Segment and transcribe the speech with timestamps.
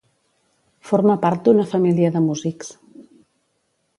[0.91, 2.73] Forma part d'una família de músics.